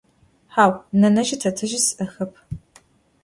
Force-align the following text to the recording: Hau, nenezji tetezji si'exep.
Hau, 0.53 0.63
nenezji 1.03 1.37
tetezji 1.43 1.81
si'exep. 1.83 2.39